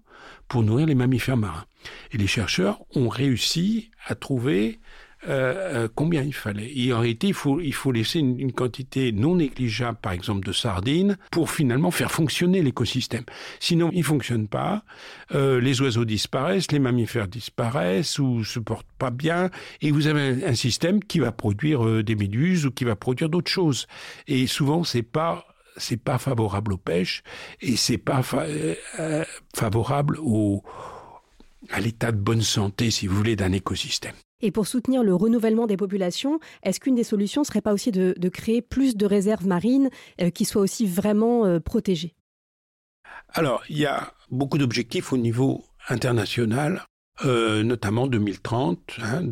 [0.49, 1.65] pour nourrir les mammifères marins.
[2.13, 4.79] Et les chercheurs ont réussi à trouver
[5.29, 6.71] euh, euh, combien il fallait?
[6.75, 10.47] Et en réalité, il faut, il faut laisser une, une, quantité non négligeable, par exemple,
[10.47, 13.25] de sardines, pour finalement faire fonctionner l'écosystème.
[13.61, 14.85] Sinon, il fonctionne pas.
[15.35, 19.51] Euh, les oiseaux disparaissent, les mammifères disparaissent ou se portent pas bien,
[19.83, 22.97] et vous avez un, un système qui va produire euh, des méduses ou qui va
[22.97, 23.87] produire d'autres choses.
[24.27, 27.23] Et souvent, c'est pas c'est pas favorable aux pêches
[27.61, 30.63] et c'est pas fa euh, favorable au
[31.71, 34.15] à l'état de bonne santé, si vous voulez, d'un écosystème.
[34.43, 38.29] Et pour soutenir le renouvellement des populations, est-ce qu'une des solutions serait pas aussi de,
[38.29, 39.89] créer plus de réserves marines
[40.21, 42.15] euh, qui soient aussi vraiment euh, protégées?
[43.31, 46.85] Alors, il y a beaucoup d'objectifs au niveau international,
[47.25, 49.23] euh, notamment 2030, hein,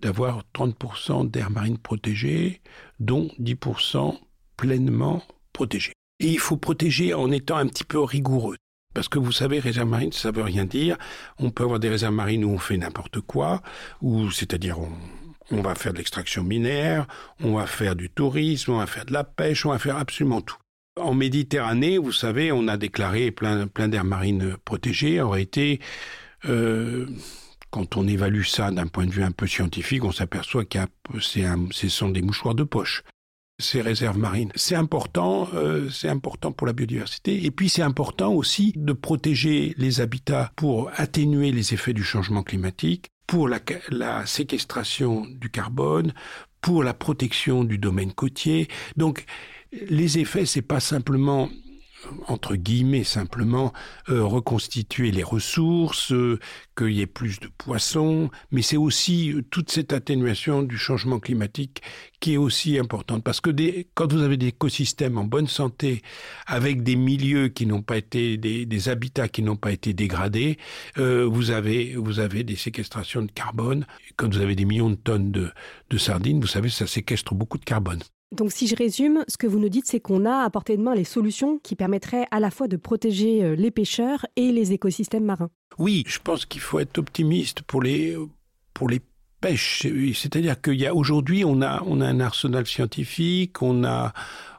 [0.00, 2.60] d'avoir 30% d'air marine protégée,
[3.00, 4.18] dont 10%
[4.56, 5.22] pleinement
[5.52, 5.92] protégée.
[6.20, 8.56] Et il faut protéger en étant un petit peu rigoureux.
[8.98, 10.96] Parce que vous savez, réserve marine, ça veut rien dire.
[11.38, 13.62] On peut avoir des réserves marines où on fait n'importe quoi,
[14.02, 14.76] ou c'est-à-dire
[15.52, 17.06] on, va faire de l'extraction minière,
[17.40, 20.40] on va faire du tourisme, on va faire de la pêche, on va faire absolument
[20.40, 20.56] tout.
[21.00, 25.20] En Méditerranée, vous savez, on a déclaré plein, plein d'aires marines protégées.
[25.20, 25.78] En réalité,
[26.46, 27.06] euh,
[27.70, 30.78] quand on évalue ça d'un point de vue un peu scientifique, on s'aperçoit que
[31.20, 33.04] ce sont des mouchoirs de poche
[33.58, 34.52] ces réserves marines.
[34.54, 39.74] C'est important, euh, c'est important pour la biodiversité et puis c'est important aussi de protéger
[39.78, 46.14] les habitats pour atténuer les effets du changement climatique, pour la, la séquestration du carbone,
[46.60, 48.68] pour la protection du domaine côtier.
[48.96, 49.24] Donc
[49.72, 51.48] les effets, c'est pas simplement
[52.26, 53.72] entre guillemets simplement
[54.08, 56.38] euh, reconstituer les ressources, euh,
[56.76, 61.18] qu'il y ait plus de poissons, mais c'est aussi euh, toute cette atténuation du changement
[61.18, 61.82] climatique
[62.20, 66.02] qui est aussi importante parce que des, quand vous avez des écosystèmes en bonne santé
[66.46, 70.56] avec des milieux qui n'ont pas été des, habitats qui n'ont pas été dégradés,
[70.98, 73.86] euh, vous avez vous avez des séquestrations de carbone.
[74.16, 75.50] Quand vous avez des millions de tonnes de,
[75.90, 78.00] de sardines, vous savez ça séquestre beaucoup de carbone.
[78.30, 80.82] Donc si je résume, ce que vous nous dites, c'est qu'on a à portée de
[80.82, 84.72] main les solutions qui permettraient à la fois de protéger euh, les pêcheurs et les
[84.72, 85.50] écosystèmes marins.
[85.78, 88.16] Oui, je pense qu'il faut être optimiste pour les,
[88.74, 89.00] pour les
[89.40, 89.86] pêches.
[90.14, 94.12] C'est-à-dire qu'il on a, on a un arsenal scientifique, on a,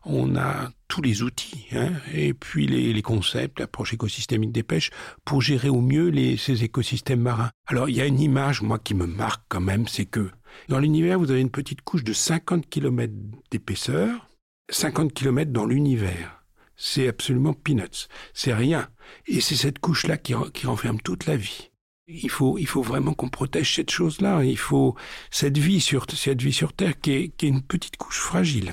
[0.06, 4.90] on a tous les outils, hein, et puis les, concepts, l'approche écosystémique des pêches,
[5.24, 7.52] pour gérer au mieux ces écosystèmes marins.
[7.68, 10.32] Alors il y a une image, moi, qui me marque quand même, c'est que
[10.68, 13.14] dans l'univers, vous avez une petite couche de 50 km
[13.52, 14.30] d'épaisseur,
[14.70, 16.44] 50 km dans l'univers.
[16.76, 18.08] C'est absolument peanuts.
[18.34, 18.88] C'est rien.
[19.28, 21.72] Et c'est cette couche-là qui, renferme toute la vie.
[22.08, 24.44] Il faut, il faut vraiment qu'on protège cette chose-là.
[24.44, 24.96] Il faut
[25.30, 28.72] cette vie sur, cette vie sur Terre qui est une petite couche fragile.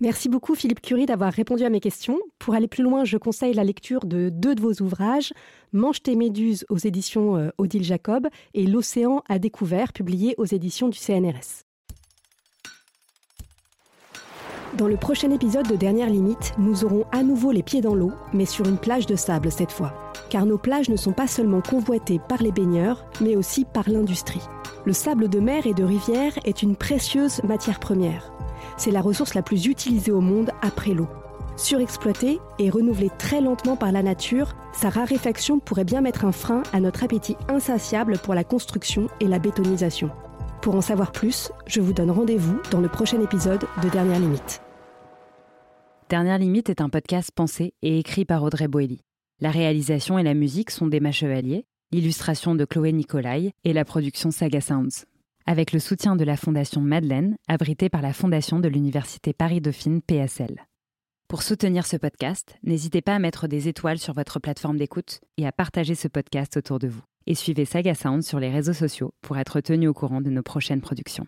[0.00, 2.18] Merci beaucoup Philippe Curie d'avoir répondu à mes questions.
[2.40, 5.32] Pour aller plus loin, je conseille la lecture de deux de vos ouvrages,
[5.72, 10.88] Mange tes méduses aux éditions euh, Odile Jacob et L'océan à découvert, publié aux éditions
[10.88, 11.62] du CNRS.
[14.76, 18.12] Dans le prochain épisode de Dernière Limite, nous aurons à nouveau les pieds dans l'eau,
[18.32, 19.94] mais sur une plage de sable cette fois.
[20.28, 24.42] Car nos plages ne sont pas seulement convoitées par les baigneurs, mais aussi par l'industrie.
[24.84, 28.32] Le sable de mer et de rivière est une précieuse matière première
[28.76, 31.08] c'est la ressource la plus utilisée au monde après l'eau.
[31.56, 36.64] Surexploitée et renouvelée très lentement par la nature, sa raréfaction pourrait bien mettre un frein
[36.72, 40.10] à notre appétit insatiable pour la construction et la bétonisation.
[40.62, 44.62] Pour en savoir plus, je vous donne rendez-vous dans le prochain épisode de Dernière Limite.
[46.08, 49.00] Dernière Limite est un podcast pensé et écrit par Audrey Boelly.
[49.40, 54.30] La réalisation et la musique sont d'Emma Chevalier, l'illustration de Chloé Nicolai et la production
[54.30, 55.04] Saga Sounds
[55.46, 60.66] avec le soutien de la Fondation Madeleine, abritée par la Fondation de l'Université Paris-Dauphine PSL.
[61.28, 65.46] Pour soutenir ce podcast, n'hésitez pas à mettre des étoiles sur votre plateforme d'écoute et
[65.46, 67.02] à partager ce podcast autour de vous.
[67.26, 70.42] Et suivez Saga Sound sur les réseaux sociaux pour être tenu au courant de nos
[70.42, 71.26] prochaines productions.